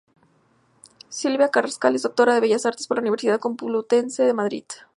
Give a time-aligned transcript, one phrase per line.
[1.09, 4.63] Silvia Carrascal es Doctora en Bellas Artes por la Universidad Complutense de Madrid.